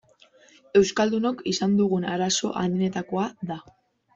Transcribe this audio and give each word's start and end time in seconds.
Euskaldunok 0.79 1.45
izan 1.53 1.77
dugun 1.81 2.09
arazo 2.15 2.51
handienetakoa 2.63 3.29
da. 3.53 3.63